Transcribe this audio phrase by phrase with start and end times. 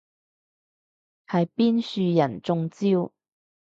[1.27, 3.11] 係邊樹人中招？